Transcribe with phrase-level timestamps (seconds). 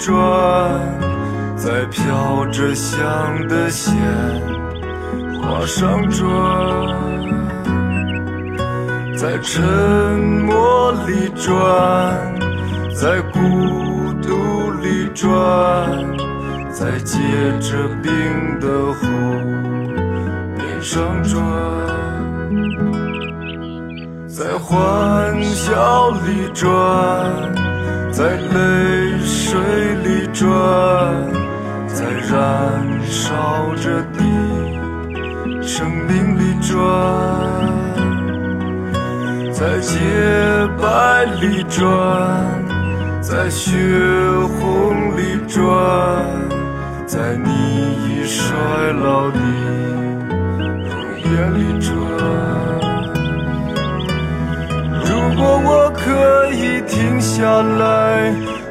[0.00, 0.16] 转，
[1.56, 2.98] 在飘着香
[3.48, 3.94] 的鲜
[5.42, 6.26] 花上转，
[9.14, 9.62] 在沉
[10.46, 11.54] 默里转，
[12.98, 13.38] 在孤
[14.22, 15.30] 独里转，
[16.72, 17.18] 在结
[17.60, 18.10] 着冰
[18.58, 19.06] 的湖
[20.56, 21.38] 边上转。
[24.26, 26.70] 在欢笑里转，
[28.10, 29.60] 在泪水
[30.10, 30.50] 里转，
[31.86, 36.76] 在燃烧着的生命里转，
[39.52, 40.00] 在洁
[40.82, 41.86] 白里转，
[43.20, 43.70] 在血
[44.58, 45.62] 红里转，
[47.06, 47.48] 在你
[48.08, 48.42] 已衰
[49.04, 49.38] 老的
[50.88, 50.90] 容
[51.22, 51.88] 颜里转。
[55.04, 58.34] 如果我可以停下来，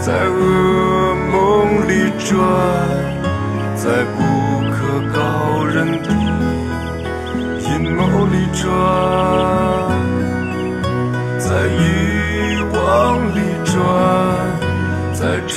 [0.00, 0.38] 在噩
[1.32, 1.34] 梦
[1.88, 2.34] 里转，
[3.74, 4.18] 在不
[4.70, 4.76] 可
[5.12, 5.18] 告
[5.64, 6.08] 人的
[7.60, 7.66] 阴
[7.96, 8.64] 谋里转，
[11.38, 11.82] 在欲
[12.72, 12.76] 望
[13.34, 13.74] 里转，
[15.12, 15.56] 在这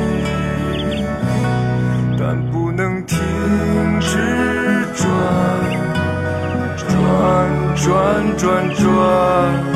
[8.41, 9.70] 转转。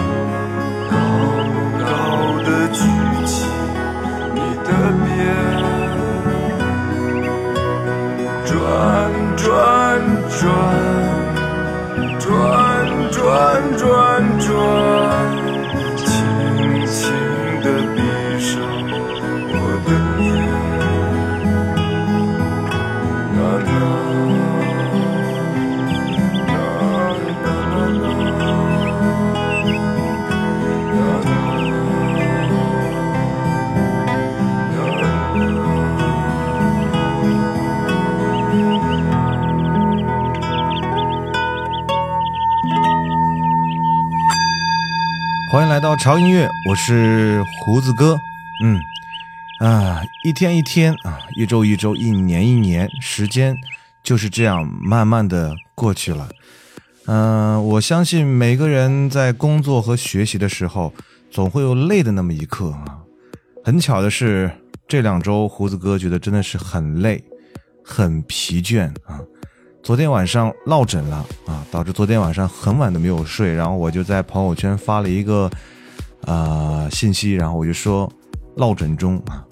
[45.86, 48.20] 到潮音乐，我是胡子哥。
[48.64, 48.82] 嗯
[49.60, 53.56] 啊，一天一天啊，一周一周，一年一年，时间
[54.04, 56.28] 就是这样慢慢的过去了。
[57.06, 60.92] 嗯，我相信每个人在工作和学习的时候，
[61.30, 62.98] 总会有累的那么一刻啊。
[63.64, 64.50] 很巧的是，
[64.88, 67.24] 这两周胡子哥觉得真的是很累，
[67.84, 69.22] 很疲倦啊。
[69.84, 73.54] 昨天晚上落枕了啊，导致昨天晚上很晚都没有睡。
[73.54, 75.48] 然后我就在朋友圈发了一个
[76.26, 78.12] 啊信息，然后我就说
[78.56, 79.46] 落枕中啊，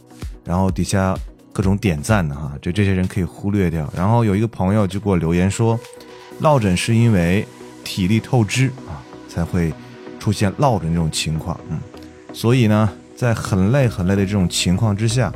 [0.43, 1.17] 然后底下
[1.51, 3.91] 各种点赞的哈，就这些人可以忽略掉。
[3.95, 5.79] 然后有一个朋友就给我留言说，
[6.39, 7.45] 落枕是因为
[7.83, 9.73] 体力透支啊才会
[10.19, 11.59] 出现落枕这种情况。
[11.69, 11.79] 嗯，
[12.33, 15.31] 所以呢，在很累很累的这种情况之下，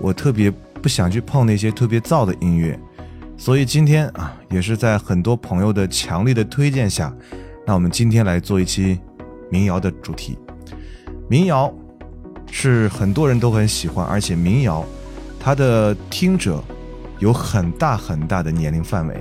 [0.00, 0.50] 我特别
[0.82, 2.78] 不想去碰那些特别燥的音乐。
[3.38, 7.12] 所以今天啊，也是在很多朋友的强力的推荐下，
[7.66, 8.98] 那我们今天来做一期
[9.50, 10.38] 民谣的主题。
[11.28, 11.72] 民谣
[12.50, 14.84] 是很多人都很喜欢，而且民谣
[15.40, 16.62] 它的听者
[17.18, 19.20] 有很大很大的年龄范围，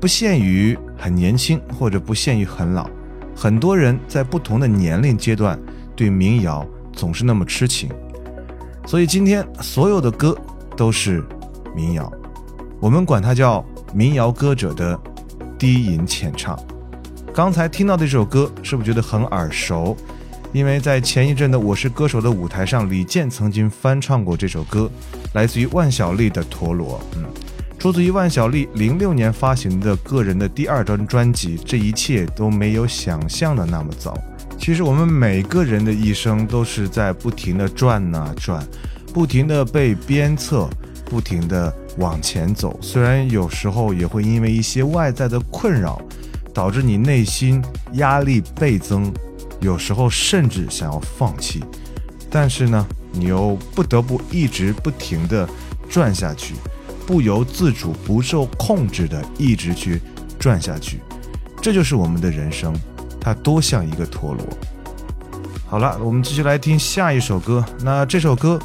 [0.00, 2.88] 不限于很年轻或者不限于很老，
[3.36, 5.58] 很多人在不同的年龄阶段
[5.94, 7.88] 对民谣总是那么痴情。
[8.84, 10.36] 所以今天所有的歌
[10.76, 11.24] 都是
[11.74, 12.12] 民谣。
[12.80, 13.64] 我们管它叫
[13.94, 14.98] 民谣歌者的
[15.56, 16.58] 低吟浅唱。
[17.32, 19.96] 刚才听到的这首歌，是不是觉得很耳熟？
[20.52, 24.90] 因为在前一阵的《我是歌手》的舞台上，李健曾经翻唱过这首歌，
[25.32, 27.00] 来自于万晓利的《陀螺》。
[27.16, 27.24] 嗯，
[27.78, 31.58] 出自于万晓利零六年发行的个人的第二张专辑。
[31.64, 34.14] 这一切都没有想象的那么糟。
[34.58, 38.62] 其实我们每个人的一生都是在不停的转呐转，
[39.14, 40.68] 不停的被鞭策，
[41.06, 41.72] 不停的。
[41.98, 46.00] 往前走，虽然有时候也会因为一些外在的困扰，
[46.54, 47.62] 导致你内心
[47.92, 49.12] 压力倍增，
[49.62, 51.64] 有时候甚至想要放弃，
[52.28, 55.48] 但是呢，你又不得不一直不停的
[55.88, 56.54] 转下去，
[57.06, 60.00] 不由自主、不受控制的一直去
[60.38, 61.00] 转下去，
[61.62, 62.74] 这就是我们的人生，
[63.20, 64.44] 它多像一个陀螺。
[65.66, 68.58] 好了，我们继续来听下一首歌，那这首歌。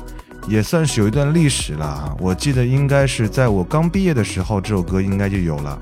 [0.47, 2.15] 也算是有一段历史了啊！
[2.21, 5.77] 我记得应该是在我刚毕业的时候，这首歌应该就有了。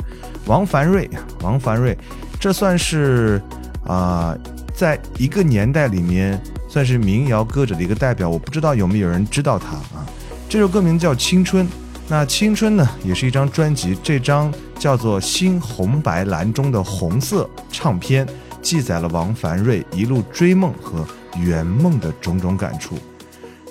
[0.48, 1.08] 王凡瑞，
[1.42, 1.96] 王凡瑞，
[2.40, 3.40] 这算是
[3.86, 4.36] 啊，
[4.75, 8.30] 在一个年代里面算是民谣歌者的一个代表。
[8.30, 10.06] 我不知道有没有人知道他啊？
[10.50, 11.66] 这首歌名叫《青春》，
[12.10, 18.27] 那《青春》呢，也是一张专辑，这张叫做《新红白蓝》中的红色唱片，
[18.62, 21.07] 记载了王凡瑞一路追梦和
[21.38, 22.98] 圆梦的种种感触。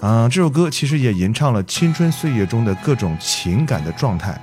[0.00, 4.38] 啊，这首歌其实也吟唱了青春岁月中的各种情感的状态，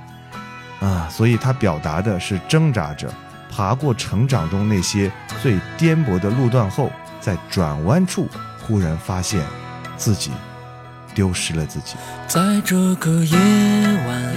[0.80, 3.12] 啊，所以它表达的是挣扎着
[3.54, 5.12] 爬过成长中那些
[5.42, 6.90] 最颠簸的路段后，
[7.20, 8.26] 在转弯处
[8.62, 9.44] 忽然发现
[9.98, 10.30] 自己
[11.14, 11.96] 丢失了自己。
[12.26, 14.34] 在这个夜晚，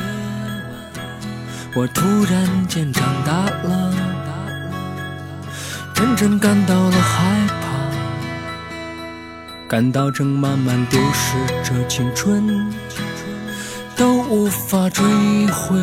[1.77, 3.93] 我突然间长大了，
[5.93, 7.55] 真正感到了害怕。
[9.69, 12.69] 感到正慢慢丢失着青春，
[13.95, 15.03] 都无法追
[15.47, 15.77] 回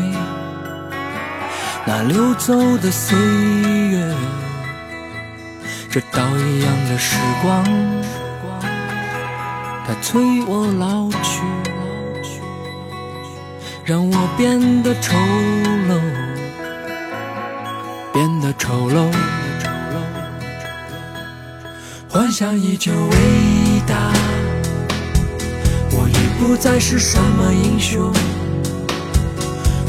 [1.85, 4.15] 那流走的岁月。
[5.91, 7.65] 这刀一样的时光，
[9.87, 11.43] 它催我老去，
[13.85, 15.15] 让我变得丑
[15.89, 16.01] 陋，
[18.13, 19.11] 变得丑陋。
[22.09, 23.17] 幻想依旧伟
[23.87, 24.13] 大，
[25.91, 28.11] 我已不再是什么英雄，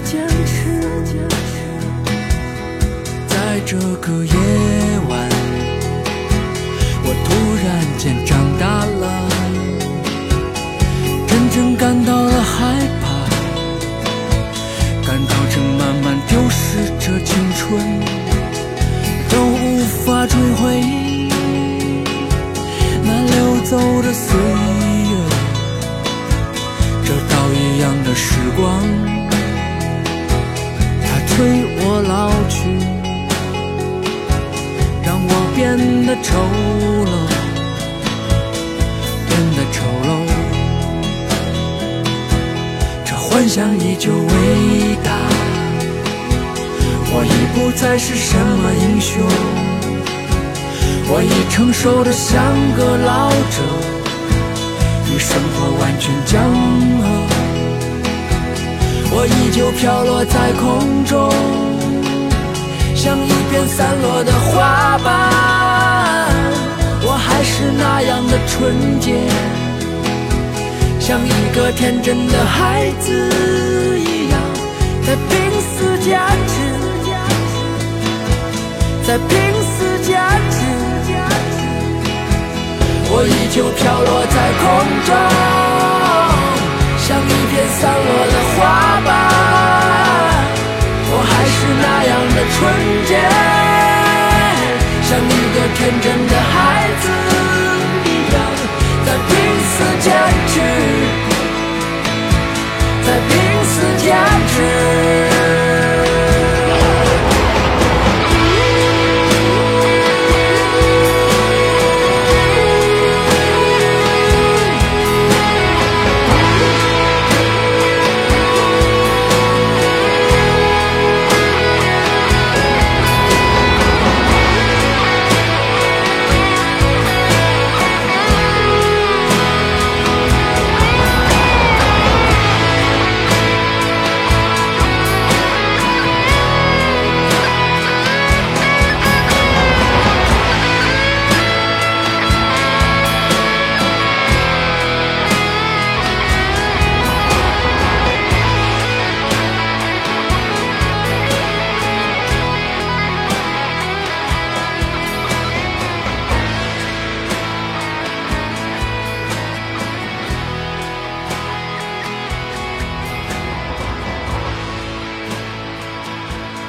[0.00, 1.36] 坚持，坚持
[3.26, 4.32] 在这个夜
[5.08, 5.28] 晚，
[7.04, 7.26] 我突
[7.64, 7.66] 然
[7.98, 9.04] 间长大了，
[11.26, 13.06] 真正感到了害怕，
[15.06, 16.77] 感到正慢慢丢失。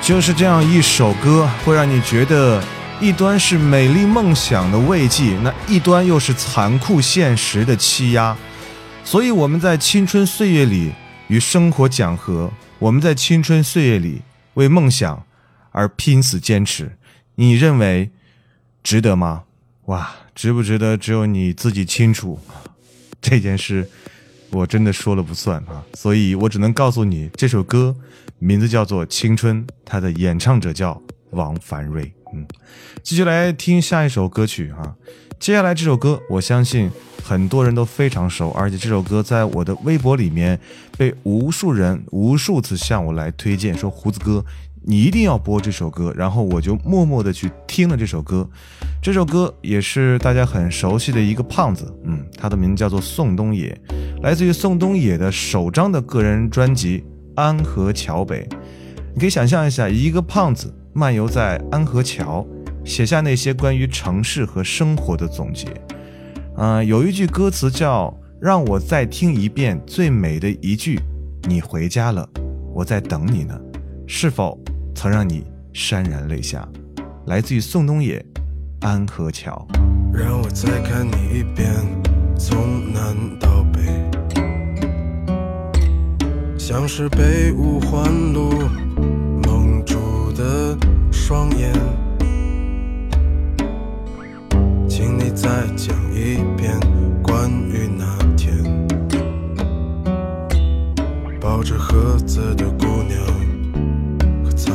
[0.09, 2.59] 就是这样一首歌，会让你觉得
[2.99, 8.35] 一端是美丽梦想的慰藉，那一端又是残酷现实的欺压。
[9.03, 10.91] 所以我们在青春岁月里
[11.27, 14.23] 与生活讲和，我们在青春岁月里
[14.55, 15.23] 为梦想
[15.69, 16.97] 而拼死坚持。
[17.35, 18.09] 你认为
[18.81, 19.43] 值得吗？
[19.85, 20.97] 哇，值不值得？
[20.97, 22.39] 只有你自己清楚。
[23.21, 23.87] 这件事
[24.51, 27.95] 我真的说了不算啊，所以我只能告诉你这首歌。
[28.41, 31.01] 名字叫做《青春》，它的演唱者叫
[31.31, 32.09] 王凡瑞。
[32.33, 32.47] 嗯，
[33.03, 34.95] 继续来听下一首歌曲啊。
[35.37, 36.89] 接下来这首歌，我相信
[37.21, 40.57] 很多人都非常熟，而且这首歌在我的微博里面
[40.97, 44.43] 被无数人无数次向我来推荐，说胡子哥，
[44.89, 46.11] 你一定要播这首歌。
[46.17, 48.49] 然后我就默默的去听了这首歌。
[48.99, 53.79] 这首歌也是大家很熟悉的一个胖子，嗯，他的名叫做宋冬野，
[54.23, 57.05] 来自于宋冬野的首张的个人专辑。
[57.35, 58.45] 安河桥北，
[59.13, 62.45] 你可以想象一下，一个胖子漫游在安河桥，
[62.83, 65.67] 写下那些关于城市和生活的总结。
[66.57, 70.99] 嗯，有一句歌词叫“让我再听一遍最美的一句，
[71.43, 72.27] 你回家了，
[72.73, 73.57] 我在等你呢”，
[74.05, 74.59] 是否
[75.01, 76.67] 曾让你潸然泪下？
[77.27, 78.19] 来自于宋冬野，
[78.85, 79.65] 《安河桥》。
[80.13, 81.73] 让我再看你一遍，
[82.37, 83.79] 从南到北。
[86.57, 88.67] 像是被五环路
[89.41, 90.77] 蒙住的
[91.13, 91.71] 双眼，
[94.89, 96.77] 请你再讲一遍
[97.23, 98.53] 关于那天
[101.39, 103.17] 抱着盒子的姑娘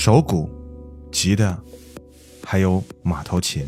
[0.00, 0.48] 手鼓、
[1.12, 1.58] 吉他，
[2.42, 3.66] 还有马头琴。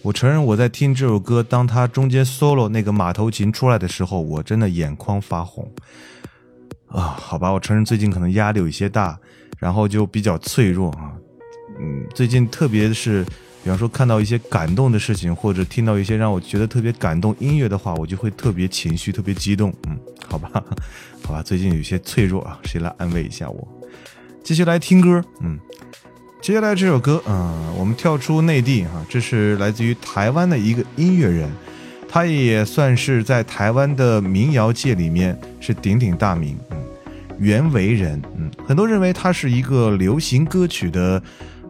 [0.00, 5.70] 我承认，我在听这首歌，当他中间 solo 那个马头琴出来的时候，我真的眼眶发红。
[6.86, 9.20] 啊，好吧，我承认最近可能压力有一些大，
[9.58, 11.12] 然后就比较脆弱啊。
[11.78, 13.22] 嗯，最近特别是，
[13.62, 19.70] 比方说看到一些感动的事情，或者听到一些让我觉得特别感动音乐的话，我就会特别情绪，特别激动。
[19.86, 20.50] 嗯，好吧，
[21.22, 23.68] 好吧，最近有些脆弱啊，谁来安慰一下我？
[24.44, 25.58] 继续来听歌，嗯。
[26.42, 31.50] 接下来这首歌，嗯，我们跳出内地哈，这是来自于台湾的一个音乐人，
[32.06, 36.76] 他也算是在台湾的民谣界里面是鼎鼎大名，嗯，
[37.38, 41.22] 袁惟仁，嗯，很多认为他是一个流行歌曲的，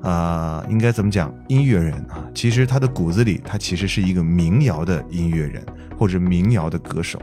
[0.02, 5.64] 啊，应该怎么讲，音乐人啊，其实他的骨子里，他其实是一个民谣的音乐人
[5.96, 7.22] 或者民谣的歌手，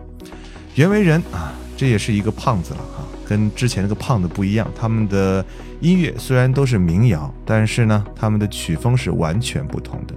[0.76, 3.04] 袁惟仁啊，这也是一个胖子了哈。
[3.28, 5.44] 跟之前那个胖子不一样，他们的
[5.80, 10.14] 音乐虽然都是民谣，但是呢，他们的曲风是完全不同的。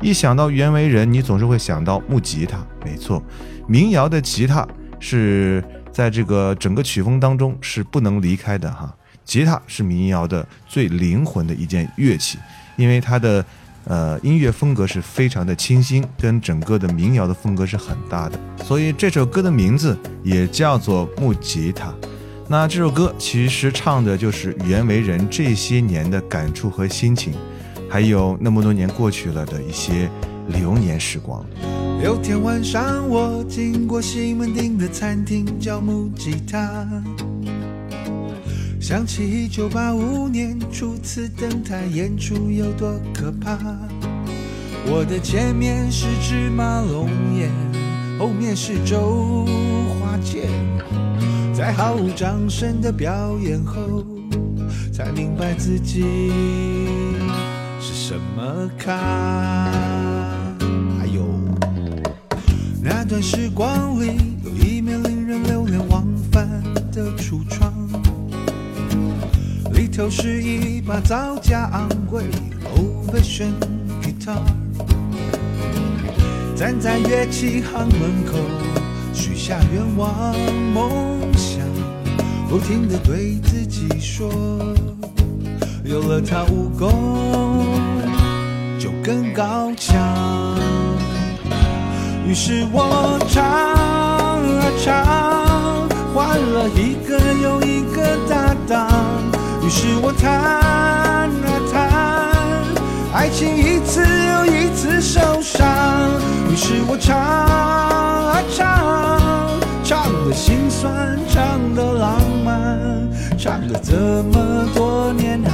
[0.00, 3.20] 一想到袁惟仁，你总是会想到木吉他，没错，
[3.66, 4.64] 民谣的吉他
[5.00, 8.94] 是在这个整个曲风当中是不能离开的哈。
[9.24, 12.38] 吉他是民谣的最灵魂的一件乐器，
[12.76, 13.44] 因为它的
[13.88, 21.92] 呃音乐风格是非常的清新，跟整个的民谣的风格是很大的，所以这首歌的名字也叫做木吉他。
[22.46, 27.34] 那这首歌其实唱的就是袁惟仁这些年的感触和心情，
[27.90, 30.08] 还有那么多年过去了的一些
[30.48, 31.44] 流年时光。
[32.02, 36.86] 有天晚上，我经过西门町的餐厅，叫木吉他，
[38.88, 43.58] 想起一九八五年初次登台演出有多可怕。
[44.86, 47.50] 我的前面是芝麻龙眼，
[48.18, 49.44] 后面是周
[50.00, 50.48] 华健。
[51.54, 54.06] 在毫无掌声的表演后，
[54.90, 56.32] 才明白自己
[57.78, 58.96] 是什么咖。
[60.98, 61.28] 还有
[62.82, 66.48] 那段时光里，有一面令人流连忘返
[66.90, 67.70] 的橱窗，
[69.98, 72.22] 里头是一把造价昂贵
[72.76, 73.58] old fashioned
[74.00, 74.38] guitar，
[76.54, 78.38] 站在乐器行门口，
[79.12, 80.36] 许下愿望
[80.72, 81.66] 梦想。
[82.48, 84.30] 不停地对自己说，
[85.82, 87.66] 有了它，武功
[88.78, 89.98] 就更高强。
[92.24, 99.27] 于是我唱啊唱，换了一个又一个搭档。
[99.68, 101.28] 于是我弹啊
[101.70, 101.92] 弹，
[103.12, 105.68] 爱情一次又一次受伤。
[106.50, 109.60] 于是我唱啊唱。
[109.84, 112.78] 唱的心酸，唱的浪漫，
[113.36, 115.52] 唱了这么多年啊，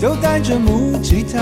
[0.00, 1.40] 都带着木吉他。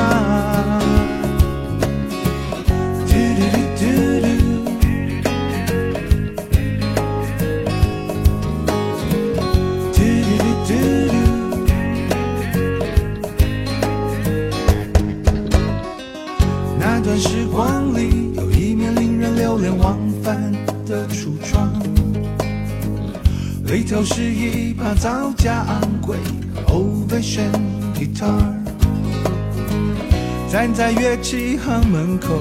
[23.91, 26.17] 都是一把造价昂贵
[26.55, 27.51] 的 old version
[27.93, 28.41] guitar，
[30.49, 32.39] 站在乐器行门口，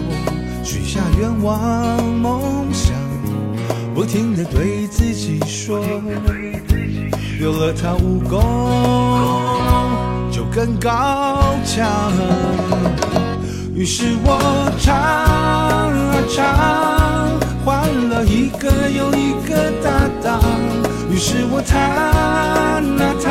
[0.64, 2.94] 许下愿望梦想，
[3.96, 5.84] 不停地对自己说，
[7.42, 8.40] 有了它武功
[10.32, 12.14] 就更高强。
[13.74, 16.46] 于是我唱啊唱，
[17.66, 20.40] 换了一个又一个搭档。
[21.20, 23.28] 于是我弹啊弹，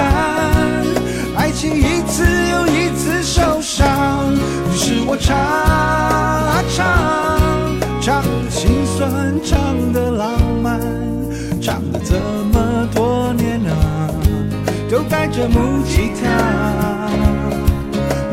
[1.35, 4.31] 爱情一次又一次受伤。
[4.71, 6.85] 于是我唱啊唱，
[8.03, 10.79] 唱的心酸，唱的浪漫，
[11.63, 12.21] 唱了这
[12.53, 14.11] 么多年啊，
[14.91, 16.29] 都带着木吉他。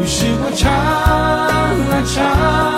[0.02, 2.75] 于是我唱啊唱，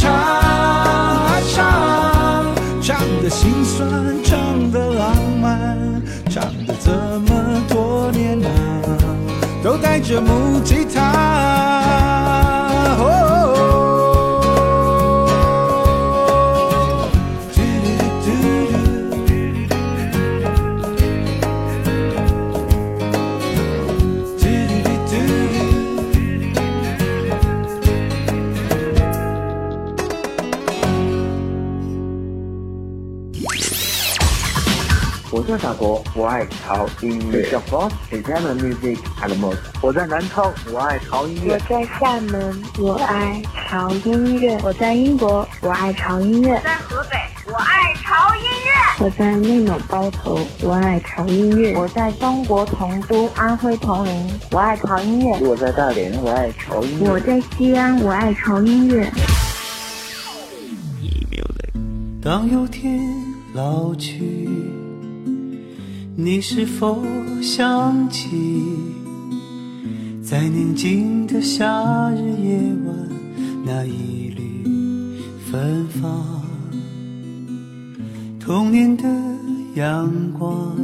[0.00, 2.46] 唱啊唱，
[2.80, 3.86] 唱的心酸，
[4.24, 5.76] 唱的浪漫，
[6.30, 6.90] 唱了这
[7.28, 8.48] 么多年啊，
[9.62, 11.59] 都带着木吉他。
[35.50, 37.50] 我叫小国，我爱潮音乐。
[37.50, 39.56] 小国，Italian music and more。
[39.82, 41.54] 我在南昌，我爱潮音乐。
[41.54, 47.16] 我在厦门，我爱潮音乐；我在英国，我爱潮音乐；在河北，
[47.50, 49.04] 我爱潮音乐。
[49.04, 57.10] 我在内蒙包头，我爱潮音乐；我在中国同都安徽铜陵，我爱潮音乐；我在大连，我爱潮音乐。
[57.10, 59.10] 我在西安，我爱潮音乐。
[62.22, 63.00] 当有天
[63.54, 64.48] 老去，
[66.22, 67.02] 你是否
[67.40, 68.28] 想起，
[70.22, 72.94] 在宁静的夏日夜晚，
[73.64, 75.18] 那一缕
[75.50, 76.44] 芬芳，
[78.38, 79.08] 童年的
[79.76, 80.76] 阳光，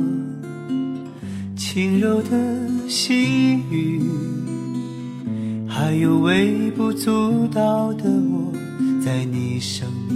[1.55, 2.31] 轻柔的
[2.89, 4.01] 细雨，
[5.69, 8.51] 还有微不足道的我，
[9.05, 10.16] 在你生命。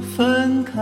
[0.21, 0.79] 分开。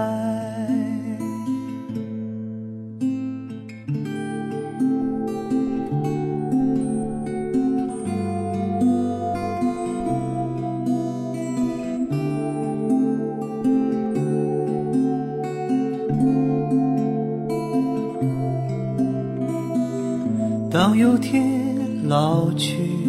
[20.70, 23.00] 当有天老去。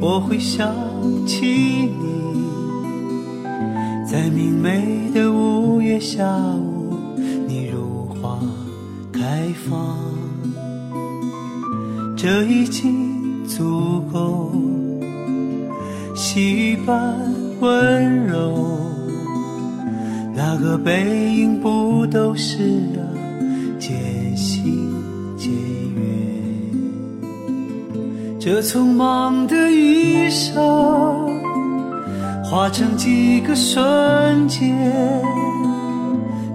[0.00, 0.74] 我会想
[1.26, 2.17] 起你，
[6.18, 6.26] 下
[6.56, 6.96] 午，
[7.46, 8.40] 你如花
[9.12, 9.20] 开
[9.70, 9.94] 放，
[12.16, 14.50] 这已经足够，
[16.16, 17.14] 细雨般
[17.60, 18.80] 温柔，
[20.34, 21.04] 那个背
[21.36, 22.64] 影不都是
[22.96, 22.98] 啊，
[23.78, 24.92] 渐行
[25.36, 25.52] 渐
[25.94, 26.02] 远。
[28.40, 31.30] 这匆忙的一生，
[32.42, 34.76] 化成几个瞬间，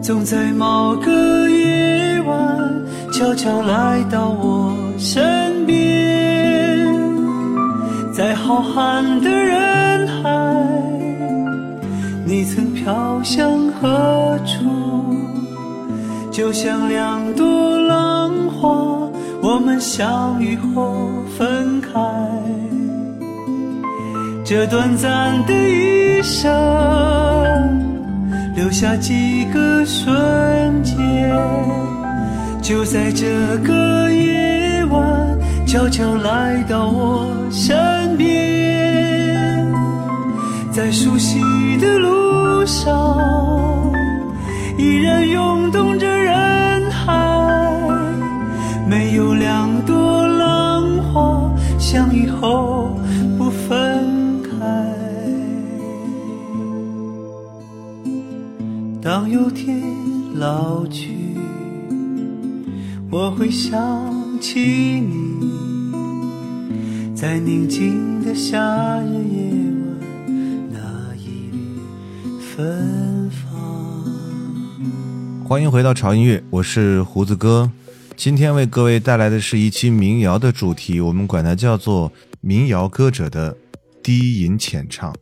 [0.03, 2.37] 总在某个夜晚，
[3.13, 6.85] 悄悄来到我身边，
[8.11, 10.29] 在浩瀚的人海，
[12.25, 15.15] 你曾飘向何处？
[16.29, 18.69] 就像两朵浪花。
[19.41, 21.89] 我们相遇后分开，
[24.43, 26.49] 这短暂的一生，
[28.55, 30.95] 留下几个瞬间，
[32.61, 39.67] 就在这个夜晚，悄悄来到我身边，
[40.71, 41.39] 在熟悉
[41.81, 42.93] 的路上，
[44.77, 47.11] 依然涌动着人海。
[48.87, 52.82] 没有两朵浪花相遇后
[59.03, 59.83] 当有天
[60.35, 61.35] 老去，
[63.11, 65.51] 我会想起你，
[67.13, 69.51] 在宁静的夏日夜
[69.89, 70.31] 晚，
[70.71, 71.59] 那一缕
[72.39, 73.51] 芬芳。
[75.43, 77.69] 欢迎回到潮音乐，我是胡子哥。
[78.15, 83.57] 今天为各位带来的是一期民谣的主题，我们管它叫做民谣歌者的
[84.01, 85.13] 低吟浅唱。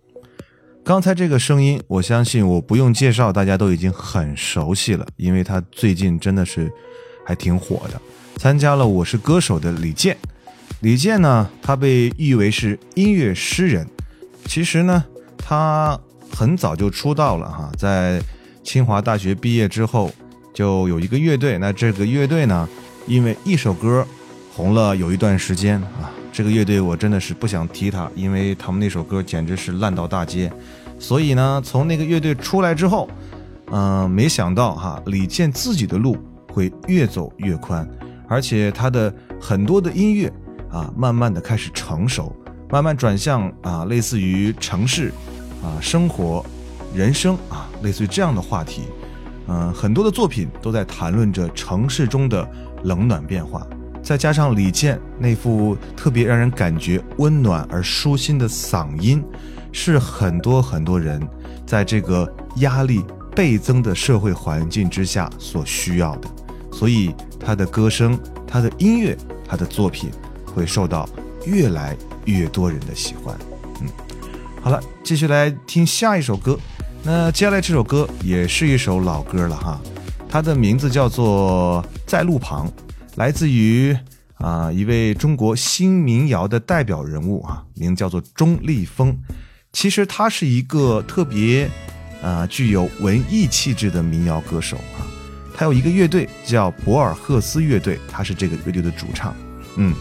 [0.84, 6.72] 刚才这个声音，我相信我不用介绍，大家都已经很熟悉了，因为他最近真的是
[7.26, 8.02] 还挺火的。
[8.38, 10.18] 参加了《我是歌手》的李健，
[10.80, 13.88] 李健呢，他被誉为是音乐诗人。
[14.46, 15.06] 其实呢，
[15.38, 15.98] 他
[16.32, 18.20] 很早就出道了哈，在
[18.64, 20.12] 清华大学毕业之后，
[20.54, 21.60] 就有一个乐队。
[21.60, 22.68] 那这个乐队呢？
[23.08, 24.06] 因为一首歌
[24.54, 30.52] 红了有一段时间啊，这个乐队我真的是不想提他，因为他们那首歌简直是烂到大街。
[30.98, 33.10] 所以呢，从那个乐队出来之后，
[33.72, 36.18] 嗯，没想到哈，李健自己的路
[36.52, 37.88] 会越走越宽，
[38.28, 40.32] 而且他的很多的音乐
[40.72, 42.36] 啊，慢慢的开始成熟，
[42.70, 45.12] 慢慢转向啊，类似于城市
[45.62, 46.46] 啊、生活、
[46.96, 48.84] 人生啊，类似于这样的话题。
[49.48, 52.48] 嗯，很多的作品都在谈论着城市中的。
[52.84, 53.64] 冷暖变化，
[54.04, 59.24] 再加上李健那副特别让人感觉温暖而舒心的嗓音，
[59.72, 61.22] 是很多很多人
[61.66, 63.04] 在这个压力
[63.36, 66.30] 倍增的社会环境之下所需要的。
[66.74, 69.16] 所以他的歌声、他的音乐、
[69.48, 70.10] 他的作品
[70.46, 71.08] 会受到
[71.46, 73.38] 越来越多人的喜欢。
[73.82, 73.88] 嗯，
[74.62, 76.58] 好了，继续来听下一首歌。
[77.04, 79.80] 那接下来这首歌也是一首老歌了哈。
[80.30, 82.68] 它的名字叫做《在路旁》，
[83.16, 83.96] 来自于
[84.36, 89.18] 啊一位中国新民谣的代表人物啊，名叫做钟立风。
[89.74, 91.70] 其实他是一个特别
[92.22, 95.06] 啊具有文艺气质的民谣歌手啊。
[95.54, 99.36] 他有一个乐队叫博尔赫斯乐队，他是这个乐队的主唱。
[99.76, 99.94] 嗯，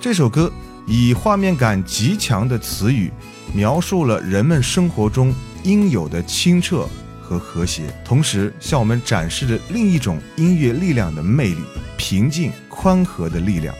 [0.00, 0.50] 这首歌
[0.86, 3.12] 以画面感极强的词语，
[3.54, 6.88] 描述了人们生活中应有的清澈。
[7.26, 11.58] 和和谐，同时向我们展示着另一种音乐力量的魅力——
[11.98, 13.74] 平静、宽和的力量，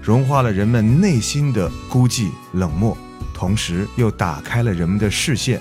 [0.00, 2.96] 融化了人们内心的孤寂、冷漠，
[3.34, 5.60] 同时又打开了人们的视线，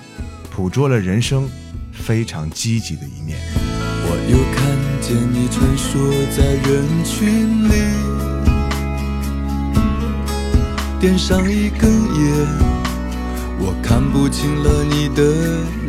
[0.55, 1.49] 捕捉了人生
[1.91, 3.39] 非常积极的一面。
[4.03, 5.89] 我又看见你穿梭
[6.29, 7.73] 在人群里，
[10.99, 12.47] 点上一根烟，
[13.57, 15.23] 我看不清了你的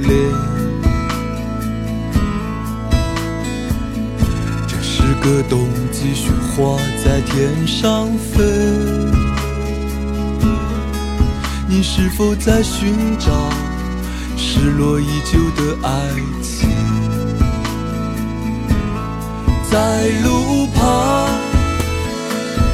[0.09, 0.72] 脸。
[5.15, 8.43] 这个冬季，雪花在天上飞。
[11.69, 13.31] 你是否在寻找
[14.39, 15.93] 失落已久的爱
[16.43, 16.71] 情？
[19.71, 21.29] 在路旁，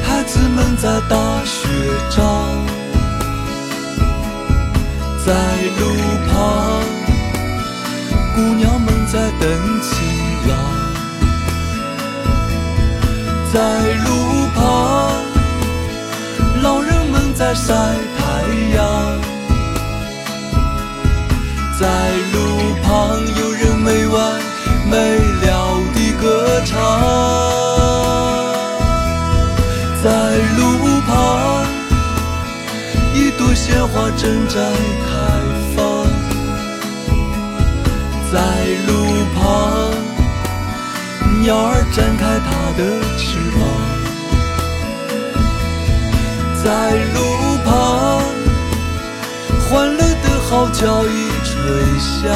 [0.05, 1.67] 孩子们在打雪
[2.09, 2.25] 仗。
[5.25, 5.33] 在
[5.77, 5.93] 路
[6.31, 6.81] 旁，
[8.33, 10.78] 姑娘们在等情郎。
[13.51, 13.57] 在
[14.05, 15.11] 路旁，
[16.61, 18.21] 老人们在晒太
[18.75, 18.77] 阳。
[21.79, 21.87] 在
[22.31, 22.37] 路
[22.83, 24.39] 旁，有人没完
[24.85, 26.77] 没了地歌唱。
[30.03, 30.09] 在
[30.55, 31.65] 路旁，
[33.15, 34.59] 一朵鲜花正在
[35.07, 35.09] 开
[35.75, 36.05] 放。
[38.31, 38.37] 在
[38.85, 39.88] 路旁。
[41.41, 42.47] 鸟儿展开它
[42.77, 42.79] 的
[43.17, 43.57] 翅膀，
[46.61, 46.67] 在
[47.13, 47.17] 路
[47.63, 47.67] 旁，
[49.61, 51.09] 欢乐的号角已
[51.45, 51.49] 吹
[51.97, 52.29] 响。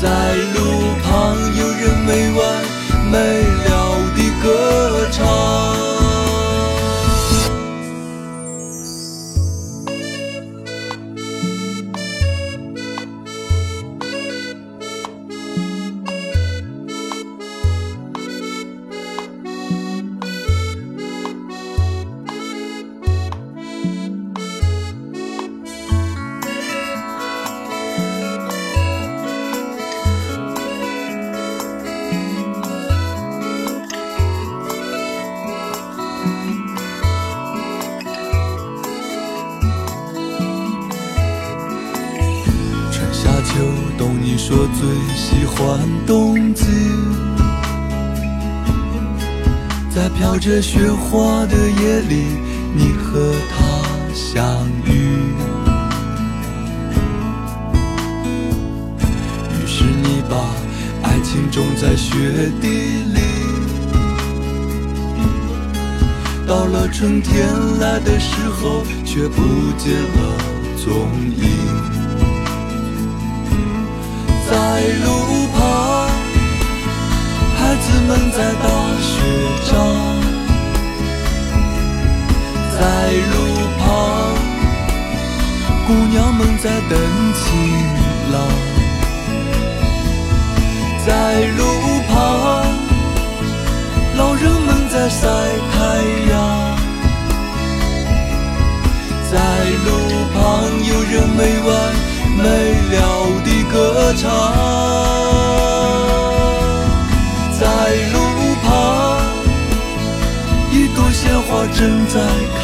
[0.00, 0.06] 在
[0.54, 0.60] 路
[1.02, 1.10] 旁，
[1.56, 2.40] 有人没完
[3.10, 3.16] 没
[3.64, 3.70] 了
[4.14, 4.46] 地歌
[5.10, 5.81] 唱。
[50.42, 52.24] 着雪花的夜里，
[52.74, 53.62] 你和他
[54.12, 54.90] 相遇。
[59.52, 60.36] 于是你把，
[61.04, 62.68] 爱情种在雪地
[63.14, 63.20] 里。
[66.44, 67.46] 到了春天
[67.78, 69.44] 来的时候，却不
[69.78, 70.36] 见了
[70.84, 71.46] 踪影。
[74.50, 76.08] 在路旁，
[77.56, 78.66] 孩子们在打
[78.98, 79.12] 雪
[79.70, 80.31] 仗。
[82.82, 83.38] 在路
[83.78, 83.86] 旁，
[85.86, 86.98] 姑娘们在等
[87.32, 87.40] 情
[88.32, 88.34] 郎。
[91.06, 91.10] 在
[91.56, 91.62] 路
[92.08, 92.12] 旁，
[94.16, 95.28] 老人们在晒
[95.72, 95.76] 太
[96.32, 96.34] 阳。
[99.30, 99.38] 在
[99.86, 99.88] 路
[100.34, 100.42] 旁，
[100.84, 101.70] 有人没完
[102.36, 102.42] 没
[102.90, 102.98] 了
[103.44, 104.22] 地歌唱。
[107.60, 107.62] 在
[108.12, 108.16] 路
[108.64, 108.66] 旁，
[110.72, 112.18] 一朵鲜花正在
[112.56, 112.61] 开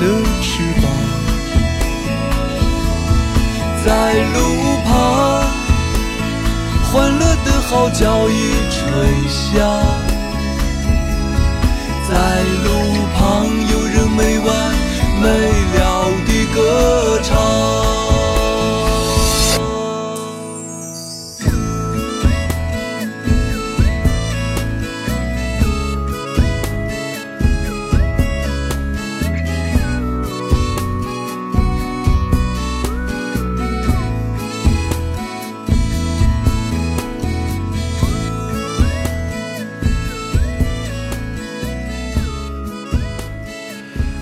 [0.00, 0.06] 的
[0.42, 0.84] 翅膀。
[3.84, 4.36] 在路
[4.84, 4.90] 旁，
[6.90, 8.32] 欢乐的号角已
[8.70, 8.80] 吹
[9.28, 9.48] 响。
[12.08, 12.12] 在
[12.64, 12.68] 路
[13.14, 14.48] 旁，有人没完
[15.22, 15.26] 没
[15.78, 15.78] 了
[16.26, 16.58] 地歌
[17.22, 17.69] 唱。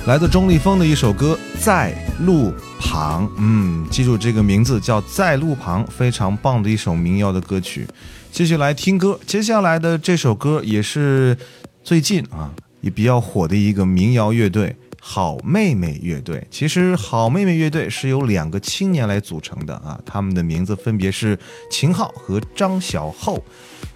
[0.09, 7.87] 来自钟立风的一首歌《在路旁》，嗯，记住这个名字叫《在路旁》，非常棒的一首民谣的歌曲。
[8.33, 11.37] 继续来听歌，接下来的这首歌也是
[11.85, 16.43] 最近啊也比较火的一个民谣乐队——好妹妹乐队。
[16.51, 21.39] 其实好妹妹乐队是由两个青年来组成的啊，他们的名字分别是
[21.71, 23.45] 秦昊和张小厚。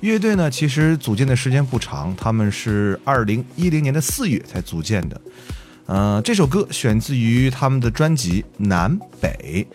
[0.01, 5.19] 乐队呢，其实组建的时间不长，他们是二零一零年的四月才组建的。
[5.87, 9.67] 呃，这首歌选自于他们的专辑《南北》。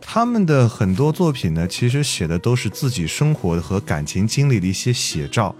[0.00, 5.54] 他们的很多作品呢，其实写的都是自己生活和感情经历的一些写照，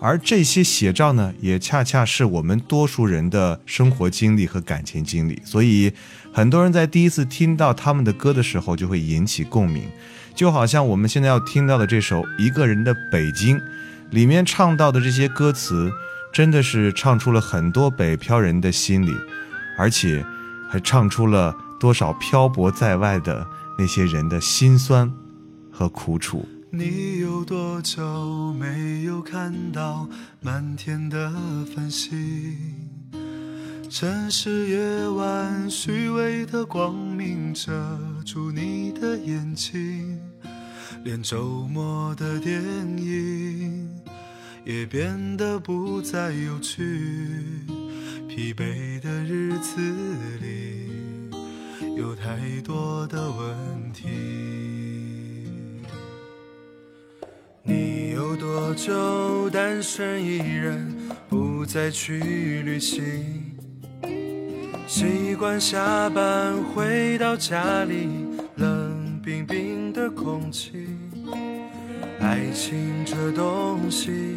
[0.00, 5.42] 而这些写照呢，也恰恰是我们多数人的生活经历和感情经历。
[5.44, 5.92] 所以，
[6.32, 9.82] 很多人在第一次听到他们的歌的时候，就会引起共鸣。
[10.32, 13.58] 就好像我们现在要听到的这首《一个人的北京》，
[14.10, 15.90] 里面唱到的这些歌词，
[16.32, 19.12] 真的是唱出了很多北漂人的心里。
[19.78, 20.26] 而且，
[20.68, 23.46] 还唱出了多少漂泊在外的
[23.78, 25.10] 那些人的辛酸
[25.72, 26.46] 和苦楚。
[26.70, 30.06] 你有多久没有看到
[30.40, 31.32] 满天的
[31.74, 32.58] 繁星？
[33.88, 37.72] 城市夜晚，虚伪的光明遮
[38.26, 40.20] 住你的眼睛，
[41.04, 42.62] 连周末的电
[42.98, 43.88] 影
[44.66, 47.64] 也变得不再有趣。
[48.38, 49.80] 疲惫的日子
[50.40, 50.88] 里，
[51.96, 54.06] 有太多的问题。
[57.64, 60.96] 你有多久单身一人，
[61.28, 62.20] 不再去
[62.62, 63.02] 旅行？
[64.86, 68.08] 习惯下班回到家里，
[68.54, 70.86] 冷冰冰的空气。
[72.20, 74.36] 爱情这东西。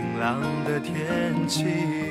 [0.21, 2.10] 朗的天气。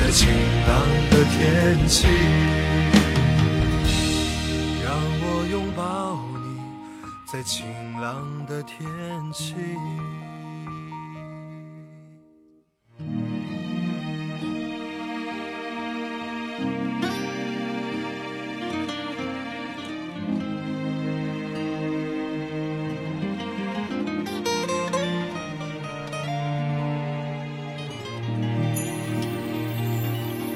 [0.00, 0.28] 在晴
[0.66, 2.06] 朗的天气。
[4.82, 6.58] 让我拥抱你，
[7.30, 7.66] 在晴
[8.00, 8.80] 朗的天
[9.32, 9.54] 气。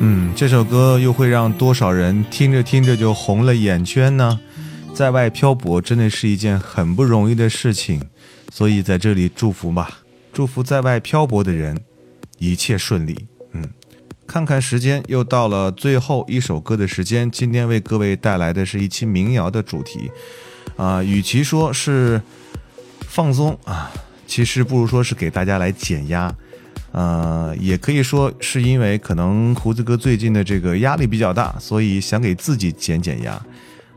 [0.07, 4.39] 嗯，这首歌又会让多少人听着听着就红了眼圈呢？
[4.93, 8.03] 在外漂泊真的是一件很不容易的事情，
[8.53, 10.01] 所以在这里祝福吧，
[10.31, 11.81] 祝福在外漂泊的人
[12.37, 13.27] 一切顺利。
[13.53, 13.67] 嗯，
[14.27, 17.31] 看看时间，又到了最后一首歌的时间。
[17.31, 20.11] 今天为各位带来的是一期民谣的主题，
[20.77, 22.21] 啊，与其说是
[23.09, 23.91] 放松啊，
[24.27, 26.31] 其实不如说是给大家来减压。
[26.95, 33.43] 呃，也可以说是因为可能胡子哥最近的这个压力比较大，所以想给自己减减压。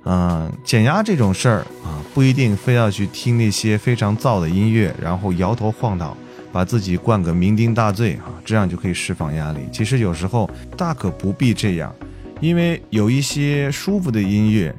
[0.03, 6.17] 嗯，减压这种事儿啊，不一定非要去听那些非常燥的音乐，然后摇头晃脑，
[6.51, 9.59] 把自己灌个酩酊大醉啊，这样就可以释放压力。
[9.71, 11.93] 其实有时候大可不必这样，
[12.39, 14.73] 因为有一些舒服的音乐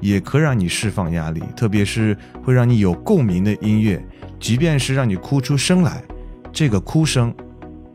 [0.00, 4.02] 也可让你释放压力，特别是会让你有共鸣的音乐，
[4.40, 6.02] 即便是让你哭出声来，
[6.50, 7.34] 这个哭声。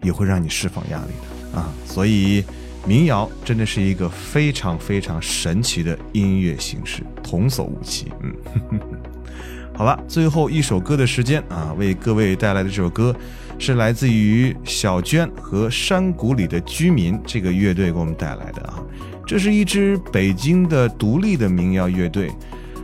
[0.03, 1.13] 也会让你释放压力
[1.51, 2.43] 的啊，所以
[2.85, 8.11] 民谣真的是一个非常非常神奇的音乐形式，童叟无欺。
[8.21, 8.79] 嗯，
[9.73, 13.15] 好了，最后一首歌的时间啊，为各位带来的这首歌
[13.57, 18.83] 是来自于小娟和山谷里的居民这个乐队给我们带来的啊，
[19.25, 22.29] 这是一支北京的独立的民谣乐队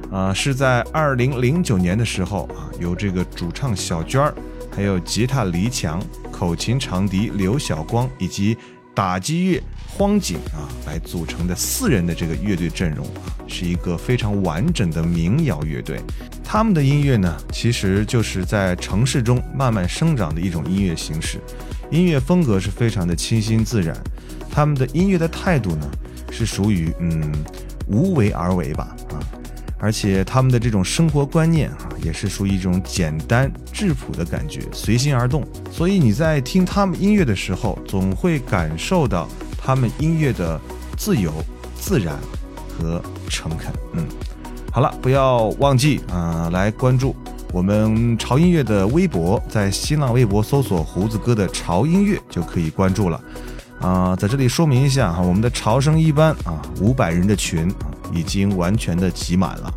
[0.09, 4.33] 啊，是在二零零九年的时候啊，由这个主唱小娟儿，
[4.73, 6.01] 还有吉他黎强。
[6.39, 8.57] 口琴长笛刘晓光以及
[8.95, 15.99] 打击乐荒井啊，来组成的四人的这个乐队阵容啊，是一个非常完整的民谣乐队。
[16.41, 21.41] 他们的音乐呢，其实就是在城市中慢慢生长的一种音乐形式，
[21.91, 23.93] 音乐风格是非常的清新自然。
[24.49, 25.91] 他们的音乐的态度呢，
[26.31, 27.33] 是属于嗯
[27.85, 28.95] 无为而为吧。
[29.79, 35.43] 而且他们的这种生活观念啊，也是属于一种简单质朴的感觉，随心而动。
[35.71, 39.27] 所以你在听他们音乐的时候，总会感受到
[39.57, 40.59] 他们音乐的
[40.97, 41.31] 自由、
[41.75, 42.17] 自然
[42.77, 43.71] 和诚恳。
[43.93, 44.05] 嗯，
[44.71, 47.15] 好了，不要忘记啊，来关注
[47.51, 53.21] 我们潮音乐的微博，在新浪微博搜索“胡子哥的潮音乐”就可以关注了。
[53.79, 59.73] 啊，在这里说明一下哈，我们的潮声一班啊，五百人的群啊，已经完全的挤满了。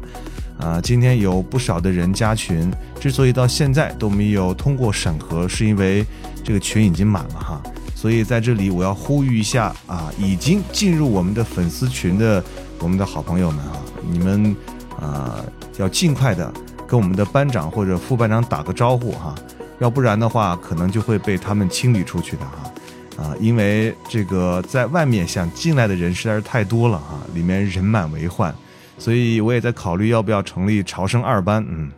[0.58, 2.70] 啊，今天有不少的人加群，
[3.00, 6.06] 之所以到现在都没有通过审核，是因为
[6.44, 7.60] 这个群已经满了哈。
[7.96, 12.42] 所以在这里我要呼吁一下啊，已经进入我们的粉丝群的
[12.78, 13.78] 我们的好朋友们啊，
[14.08, 14.56] 你们
[15.00, 15.36] 啊
[15.78, 16.52] 要尽快的
[16.86, 19.34] 跟我们的班长或者副班长打个招呼哈，
[19.80, 22.58] 要不然的话可能就会被他们清理出去的哈。
[22.64, 22.71] 啊，
[23.16, 28.54] 啊因为这个在外面想进来的人实在是太多了哈，里面人满为患，
[28.98, 31.90] 所以我也在考虑要不要成立朝圣二班，嗯，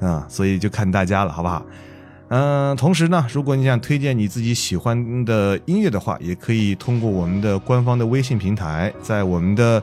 [0.00, 1.64] 啊，所以就看大家了，好不好？
[2.28, 9.80] 嗯，同时呢，如果你想推荐你自己喜欢的音乐的话，也可以通过我们的官方的微信平台，在我们的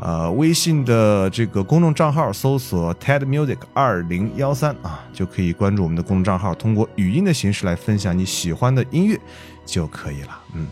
[0.00, 9.18] 呃微信的这个公众账号搜索 TED Music 二零幺三啊，就可以关注我们的公众账号，通过语音的形式来分享你喜欢的音乐
[9.66, 10.40] 就可以了。
[10.54, 10.66] 嗯，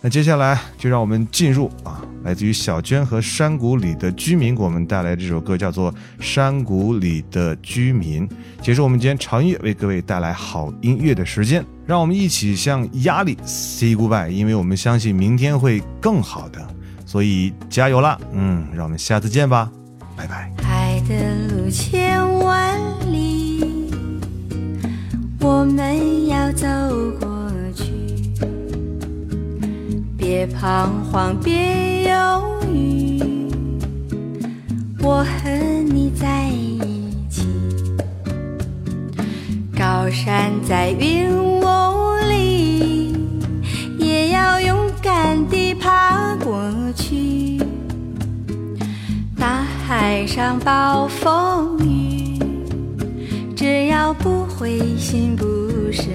[0.00, 8.28] 那接下来就让我们进入啊，来自于小娟和山谷里的居民给我们带来这首歌，叫做《山谷里的居民》。
[8.62, 16.64] 结束我们今天长音乐为各位带来好音乐的时间，让我们一起向压力 say goodbye，因为我们相信明天会更好的，
[17.08, 18.18] 所以加油啦！
[18.34, 19.72] 嗯，让我们下次见吧，
[20.14, 20.52] 拜拜。
[20.62, 21.14] 爱的
[21.48, 22.78] 路千万
[23.10, 23.90] 里，
[25.40, 26.66] 我们要走
[27.18, 27.84] 过去，
[30.18, 33.48] 别彷徨，别犹豫，
[35.00, 35.48] 我和
[35.90, 36.78] 你在一
[37.30, 37.48] 起。
[39.74, 41.64] 高山在云雾
[45.80, 46.60] 爬过
[46.94, 47.58] 去。
[49.36, 52.38] 大海上暴风雨，
[53.56, 55.46] 只要不灰心不
[55.92, 56.10] 失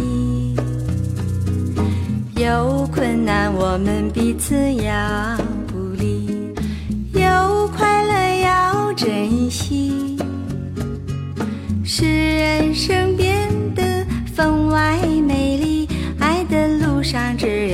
[0.00, 0.54] 意。
[2.36, 5.36] 有困难我们彼此要
[5.72, 6.54] 鼓励，
[7.12, 10.16] 有快乐要珍惜。
[11.84, 15.88] 使人生变得分外美丽。
[16.20, 17.67] 爱的路上只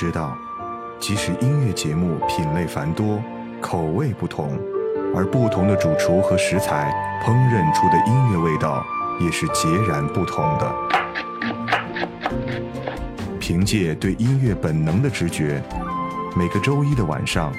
[0.00, 0.34] 知道，
[0.98, 3.22] 即使音乐节目品类繁多、
[3.60, 4.58] 口味不同，
[5.14, 6.90] 而不同的主厨和食材
[7.22, 8.82] 烹饪出的音乐味道
[9.20, 10.74] 也是截然不同的。
[13.38, 15.62] 凭借对音乐本能的直觉，
[16.34, 17.52] 每个周一的晚上，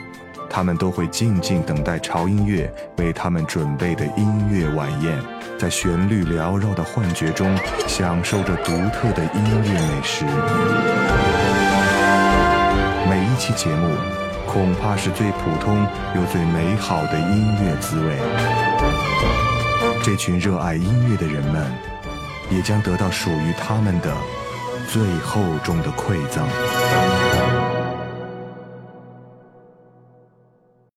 [0.50, 5.16] 他们都会静静等待潮音乐为他们准备的音乐晚宴，
[5.60, 10.26] 在旋律缭绕的幻觉中，享受着独特的音乐美食。
[13.12, 13.94] 每一期节目，
[14.48, 15.86] 恐怕是最普通
[16.16, 18.16] 又最美好的音乐滋味。
[20.02, 21.70] 这群热爱音乐的人们，
[22.50, 24.16] 也将得到属于他们的
[24.88, 26.48] 最厚重的馈赠。